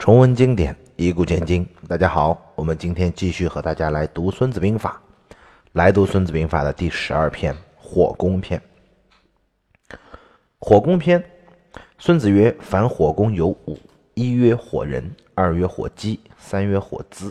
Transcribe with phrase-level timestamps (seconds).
[0.00, 1.68] 重温经典，以古鉴今。
[1.86, 4.98] 大家好，我们今天继续和大家来读《孙子兵法》，
[5.72, 8.58] 来读《孙子兵法》的第十二篇《火攻篇》。
[10.58, 11.22] 火攻篇，
[11.98, 13.78] 孙子曰：“凡火攻有五：
[14.14, 17.30] 一曰火人，二曰火鸡，三曰火资，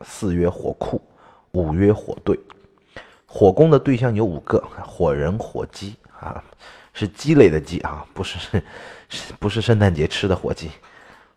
[0.00, 1.00] 四曰火库，
[1.52, 2.36] 五曰火队。
[3.26, 6.42] 火攻的对象有五个：火人、火鸡啊，
[6.92, 8.60] 是鸡类的鸡啊，不是
[9.08, 10.68] 是不是圣诞节吃的火鸡。”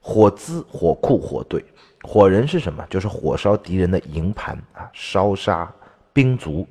[0.02, 1.64] 火资、火库、火队，
[2.02, 2.84] 火人是什么？
[2.90, 5.72] 就是火烧敌人的营盘啊，烧杀
[6.12, 6.68] 兵卒。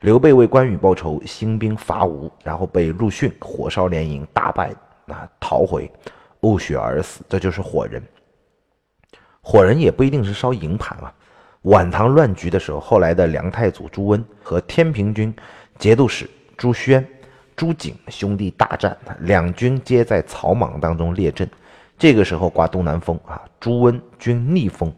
[0.00, 4.72] 刘备为关羽报仇，兴兵伐吴，然后被陆逊火烧连营，大败
[5.06, 5.90] 啊，逃回，
[6.40, 7.24] 呕血而死。
[7.28, 8.02] 这就是火人。
[9.40, 11.14] 火人也不一定是烧营盘啊。
[11.62, 15.34] 晚唐乱局的时候，后来的梁太祖朱温和天平军
[15.78, 17.06] 节度使朱轩、
[17.56, 21.48] 朱景兄弟大战，两军皆在草莽当中列阵。
[21.98, 24.92] 这个时候刮东南风啊，朱温军逆风，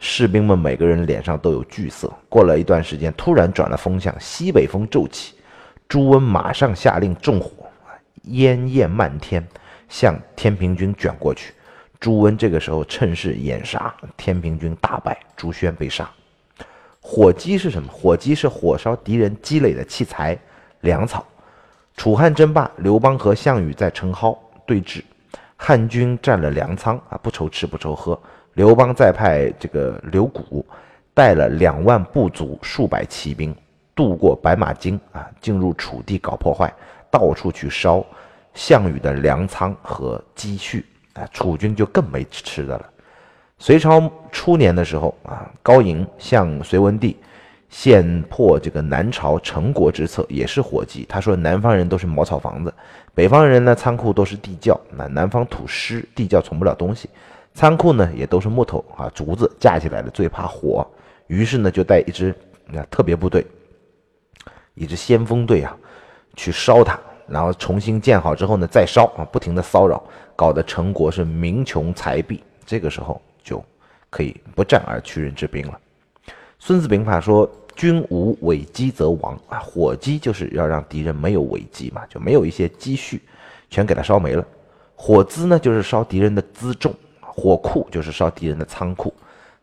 [0.00, 2.12] 士兵们每个人脸上都有惧色。
[2.28, 5.34] 过了一段时间，突然转了风向，西北风骤起，
[5.88, 7.52] 朱温马上下令纵火，
[8.22, 9.46] 烟焰漫天，
[9.88, 11.54] 向天平军卷过去。
[12.00, 16.10] 朱温这个时候趁势掩杀，天平军大败，朱轩被杀。
[17.00, 17.88] 火鸡是什么？
[17.88, 20.36] 火鸡是火烧敌人积累的器材、
[20.80, 21.24] 粮草。
[21.96, 25.02] 楚汉争霸，刘邦和项羽在陈蒿对峙。
[25.64, 28.18] 汉军占了粮仓啊，不愁吃不愁喝。
[28.54, 30.42] 刘邦再派这个刘贾
[31.14, 33.54] 带了两万部卒、数百骑兵
[33.94, 36.74] 渡过白马津啊，进入楚地搞破坏，
[37.12, 38.04] 到处去烧
[38.54, 42.84] 项羽的粮仓和积蓄啊，楚军就更没吃的了。
[43.56, 47.16] 隋朝初年的时候啊，高莹向隋文帝。
[47.72, 51.06] 献破这个南朝陈国之策，也是火鸡。
[51.08, 52.72] 他说，南方人都是茅草房子，
[53.14, 54.78] 北方人呢仓库都是地窖。
[54.90, 57.08] 那南方土湿，地窖存不了东西，
[57.54, 60.86] 仓库呢也都是木头啊竹子架起来的，最怕火。
[61.28, 62.34] 于是呢就带一支
[62.66, 63.44] 那特别部队，
[64.74, 65.74] 一支先锋队啊，
[66.36, 70.04] 去烧它，然后重新建好之后呢再烧啊，不停的骚扰，
[70.36, 72.44] 搞得陈国是民穷财弊。
[72.66, 73.64] 这个时候就
[74.10, 75.80] 可以不战而屈人之兵了。
[76.58, 77.50] 孙子兵法说。
[77.74, 79.58] 军无尾积则亡啊！
[79.58, 83.20] 火击就是要让敌人没有尾积嘛，就没有一些积蓄，
[83.70, 84.44] 全给他烧没了。
[84.94, 89.12] 火资呢，就是烧敌人的辎重；火库就是烧敌人的仓库。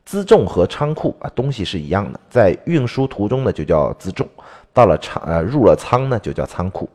[0.05, 4.27] 辎重和仓库啊，东西是一样的，在运输途中呢就叫辎重，
[4.73, 6.89] 到了仓呃入了仓呢就叫仓库。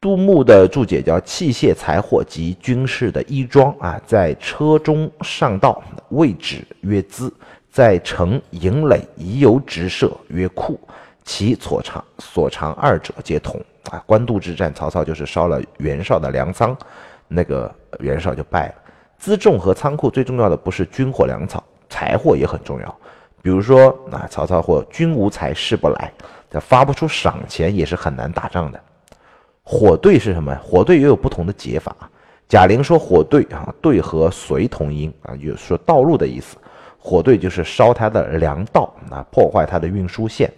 [0.00, 7.32] 杜牧的注解叫器械财货及军事的衣装啊，在车中上道位置曰资。
[7.70, 10.80] 在城营垒已有直射曰库，
[11.22, 14.02] 其所长所长二者皆同啊。
[14.06, 16.76] 官渡之战，曹操就是烧了袁绍的粮仓，
[17.28, 18.74] 那个袁绍就败了。
[19.22, 22.96] 辎重和仓库最重要的不是军火粮草，财货也很重要。
[23.42, 26.10] 比如说啊，曹操或军无财事不来，
[26.50, 28.80] 他发不出赏钱也是很难打仗的。
[29.70, 30.52] 火队是什么？
[30.56, 31.94] 火队也有不同的解法。
[32.48, 36.56] 贾玲说火队啊，队和随同音啊，就是说道路的意思。
[36.98, 40.48] 火队就是烧他的粮道，啊，破坏他的运输线；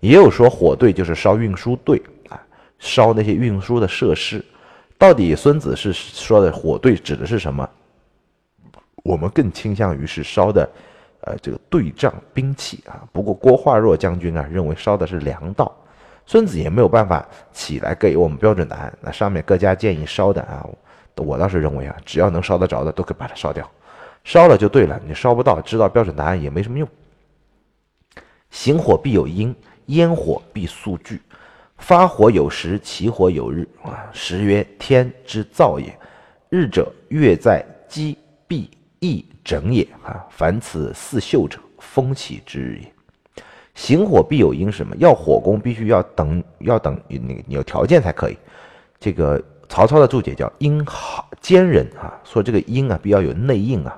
[0.00, 2.38] 也有说火队就是烧运输队，啊，
[2.78, 4.44] 烧那些运输的设施。
[4.98, 7.66] 到底孙子是说的火队指的是什么？
[9.02, 10.68] 我们更倾向于是烧的，
[11.22, 13.08] 呃，这个对仗兵器啊。
[13.12, 15.74] 不过郭化若将军啊认为烧的是粮道，
[16.28, 18.92] 孙子也没有办法起来给我们标准答案。
[19.00, 20.62] 那上面各家建议烧的啊，
[21.16, 23.66] 我倒是认为啊，只要能烧得着的，都可以把它烧掉。
[24.24, 26.86] 烧了就对了，你烧不到，知道标准答案也没什么用。
[28.50, 29.56] 行火必有因，
[29.86, 31.18] 烟火必速聚。
[31.78, 34.10] 发火有时，起火有日啊。
[34.12, 35.98] 时曰天之造也，
[36.50, 40.26] 日者月在积必易整也啊。
[40.28, 42.92] 凡此四秀者，风起之日也。
[43.78, 44.96] 行火必有因，什么？
[44.96, 48.36] 要火攻，必须要等，要等那个有条件才可以。
[48.98, 53.96] 这个曹操的注解叫因好奸人啊，说这个因啊，必要有内应啊。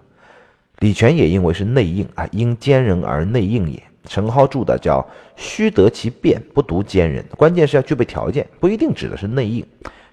[0.81, 3.83] 李全也认为是内应啊，因奸人而内应也。
[4.05, 5.05] 陈蒿注的叫
[5.35, 9.67] 须得其变，不独奸人，关键是要具备条件，不一定指的是内应。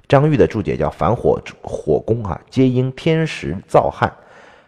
[0.07, 4.09] 张玉的注解叫反火火攻啊，皆因天时造旱，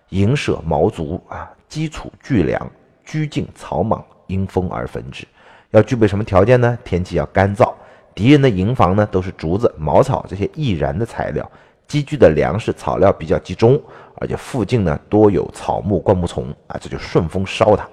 [0.10, 2.70] 营舍毛足啊，基础巨粮，
[3.06, 5.28] 居境草莽，因风而焚之。
[5.72, 6.80] 要具备什么条件呢？
[6.86, 7.74] 天气要干燥，
[8.16, 11.52] 敌人的营房呢都是竹子、茅草这些易燃的材料。
[11.88, 13.82] 积聚的粮食草料比较集中，
[14.16, 17.88] 而且附近呢多有草木灌木丛啊，这就顺风烧它。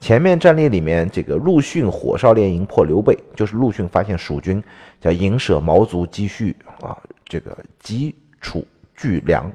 [0.00, 4.60] 前面战例里面，这个陆逊火烧连营破刘备，就是陆逊发现蜀军
[5.00, 8.66] 叫营舍毛卒积蓄啊，这个基础
[8.96, 9.48] 聚粮，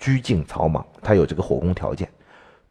[0.00, 2.08] 居境草莽，他有这个火攻条件。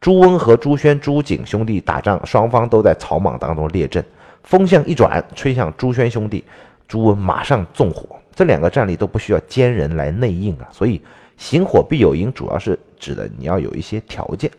[0.02, 4.04] 朱温和朱宣、朱景兄弟打仗，双方都在草莽当中列阵，
[4.42, 6.44] 风向一转，吹向朱宣兄弟，
[6.88, 8.16] 朱温马上纵火。
[8.34, 11.00] 这两个战例都不需要奸人来内应啊，所以
[11.38, 14.50] 行火必有因，主要是指的你要有一些条件，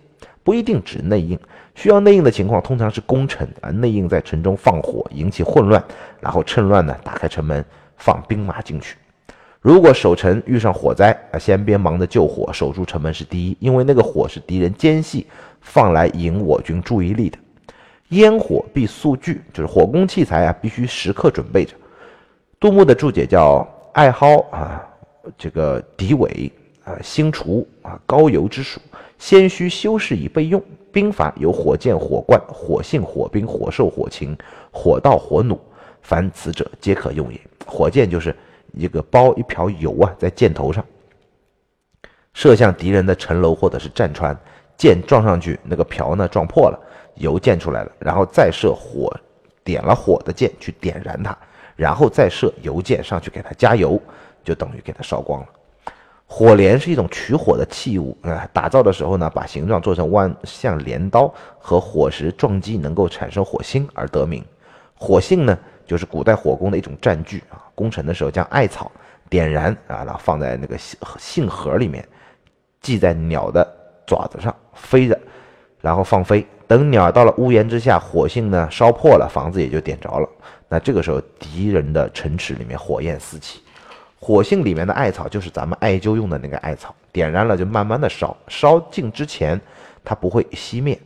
[0.44, 1.36] 不一定指内应。
[1.74, 5.82] 需要内应的情况，通常是攻城啊，内应在城中放火，引起混乱，
[6.20, 7.64] 然后趁乱呢打开城门，
[7.96, 8.96] 放兵马进去。
[9.62, 15.24] 如果守城遇上火灾啊，先别忙着救火，守住城门是第一，因为那个火是敌人奸细
[15.60, 17.38] 放来引我军注意力的。
[18.08, 21.74] 烟火必速具，就是火攻器材啊，必须时刻准备着。
[22.58, 24.84] 杜牧的注解叫艾蒿啊，
[25.38, 26.50] 这个敌伪
[26.82, 28.80] 啊，新除啊，高邮之属，
[29.16, 30.60] 先需修饰以备用。
[30.90, 34.36] 兵法有火箭、火罐、火性、火兵、火兽、火禽、
[34.72, 35.56] 火道、火弩，
[36.02, 37.40] 凡此者皆可用也。
[37.64, 38.34] 火箭就是。
[38.72, 40.84] 一个包一瓢油啊，在箭头上
[42.34, 44.36] 射向敌人的城楼或者是战船，
[44.76, 46.78] 箭撞上去，那个瓢呢撞破了，
[47.16, 49.14] 油溅出来了，然后再射火，
[49.62, 51.36] 点了火的箭去点燃它，
[51.76, 54.00] 然后再射油箭上去给它加油，
[54.42, 55.46] 就等于给它烧光了。
[56.26, 64.42] 火镰是一种取火的器物啊，打造的时候呢，把形状做成弯，像镰刀，和火石撞击能够产生火星而得名。
[64.94, 65.58] 火性呢？
[65.92, 68.90] 就是古代火攻的一种战具啊，攻城的时候将艾草
[69.28, 72.02] 点燃啊，然后放在那个信信盒里面，
[72.80, 73.62] 系在鸟的
[74.06, 75.20] 爪子上飞着，
[75.82, 76.46] 然后放飞。
[76.66, 80.26] 等鸟到了屋檐之下，火性呢烧破了，房子也就点着了。
[80.66, 83.60] 那这个时候敌人的城池里面火焰四起，
[84.18, 89.60] 火性里面的艾草就是咱们艾灸用的那个艾草，点燃了就慢慢的烧，烧尽之前
[90.02, 90.98] 它不会熄灭。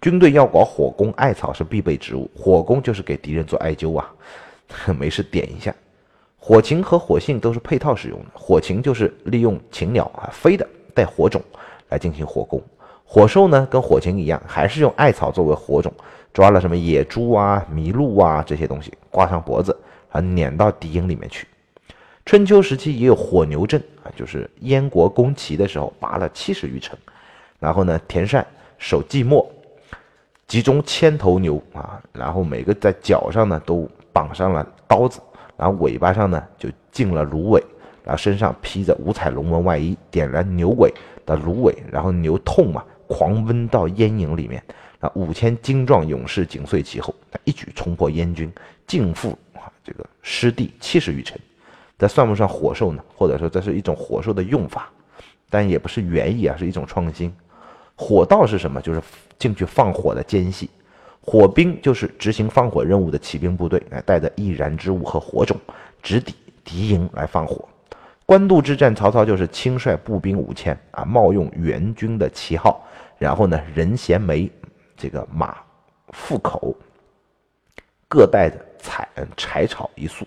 [0.00, 2.30] 军队要搞火攻，艾草是必备植物。
[2.36, 4.12] 火攻就是给敌人做艾灸啊，
[4.98, 5.74] 没事点一下。
[6.38, 8.26] 火禽和火性都是配套使用的。
[8.32, 11.42] 火禽就是利用禽鸟啊飞的带火种
[11.88, 12.62] 来进行火攻。
[13.04, 15.92] 火兽呢跟火禽一样，还是用艾草作为火种，
[16.32, 19.76] 抓了什么野猪啊、麋鹿啊这些东西，挂上脖子
[20.10, 21.46] 啊撵到敌营里面去。
[22.24, 26.96] 春秋时期也有火牛阵啊，就是燕国攻齐的时候拔了七十余城，
[27.58, 28.46] 然后呢田善
[28.78, 29.44] 守寂寞。
[30.48, 35.20] 集中千头牛啊，然后每个在脚上呢都绑上了刀子，
[35.58, 37.62] 然后尾巴上呢就进了芦苇，
[38.02, 40.92] 然后身上披着五彩龙纹外衣，点燃牛尾
[41.26, 44.62] 的芦苇，然后牛痛嘛，狂奔到燕营里面，
[45.00, 48.50] 啊，五千精壮勇士紧随其后，他一举冲破燕军，
[48.86, 51.38] 尽覆啊这个失地七十余城。
[51.98, 54.88] 这算不算火兽呢，或者说这是一种火兽的用法，
[55.50, 57.30] 但也不是原意啊，是一种创新。
[57.96, 58.80] 火道是什么？
[58.80, 59.02] 就是
[59.38, 60.68] 进去放火的奸细。
[61.20, 65.56] 火兵就是执行放火任务的骑兵部队，来带着易燃之物和火种，
[66.02, 67.68] 直抵敌营来放火。
[68.24, 72.82] 官渡之战，曹操就是亲率步兵五千啊，冒用援军的旗号，
[73.18, 74.50] 然后呢，人衔枚，
[74.96, 75.56] 这个马
[76.08, 76.74] 腹口，
[78.08, 80.26] 各带着柴柴草一束，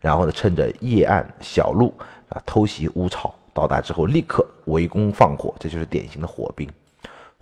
[0.00, 1.94] 然后呢，趁着夜暗小路
[2.28, 3.34] 啊，偷袭乌巢。
[3.52, 6.68] 到达之后，立刻围攻放火，这就是典型的火兵。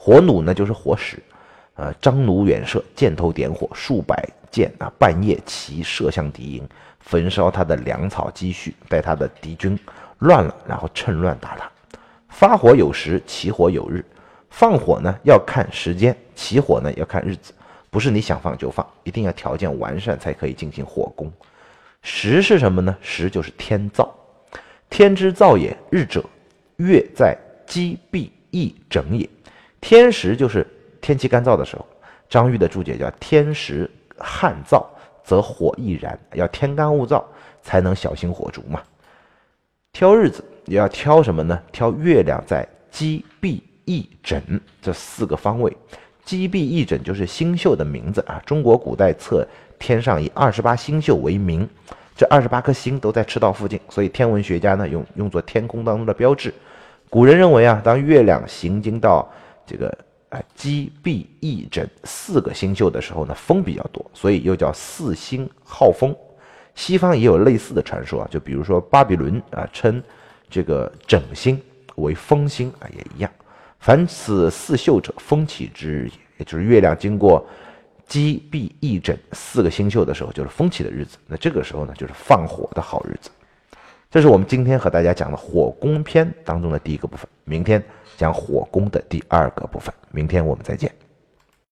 [0.00, 1.18] 火弩呢，就是火矢，
[1.74, 6.66] 呃，张弩远射，箭头点火，数百箭啊，半夜齐射向敌营，
[7.00, 9.76] 焚烧他的粮草积蓄，待他的敌军
[10.20, 11.68] 乱了，然后趁乱打他。
[12.28, 14.04] 发火有时，起火有日。
[14.50, 17.52] 放火呢要看时间，起火呢要看日子，
[17.90, 21.30] 不是你想放就放，一定要条件完善才可以进行火攻。
[22.02, 22.96] 时是什么呢？
[23.02, 24.08] 时就是天造，
[24.88, 25.76] 天之造也。
[25.90, 26.24] 日者，
[26.76, 27.36] 月在
[27.66, 29.28] 积闭亦整也。
[29.80, 30.66] 天时就是
[31.00, 31.86] 天气干燥的时候，
[32.28, 34.84] 张玉的注解叫“天时旱燥，
[35.22, 37.22] 则火易燃”，要天干物燥
[37.62, 38.82] 才能小心火烛嘛。
[39.92, 41.60] 挑日子也要挑什么呢？
[41.72, 44.40] 挑月亮在鸡闭翼轸
[44.82, 45.74] 这四个方位。
[46.24, 48.42] 鸡闭翼轸就是星宿的名字啊。
[48.44, 49.46] 中国古代测
[49.78, 51.66] 天上以二十八星宿为名，
[52.14, 56.52] 这二十八颗星都在赤道附近，所以天文学家呢用用作天空当中的标志。
[57.08, 59.26] 古人认为啊，当月亮行经到
[59.68, 59.96] 这个
[60.30, 66.16] 啊，积闭翼轸四个星宿的时候呢，风比较多，所以又叫四星号风。
[66.74, 70.02] 西方也有类似的传说啊，就比如说巴比伦啊，称
[70.48, 71.60] 这个整星
[71.96, 73.30] 为风星啊，也一样。
[73.80, 77.46] 凡此四宿者，风起之日也，也就是月亮经过
[78.06, 81.18] 积闭翼轸四个星宿的时候，就是风起的日子。
[81.26, 83.30] 那这个时候呢，就是放火的好日子。
[84.10, 87.28] 这是我们今天和大家讲的火攻篇当中的第一个部分。
[87.44, 87.82] 明天
[88.16, 89.94] 讲火攻的第二个部分。
[90.10, 90.90] 明天我们再见。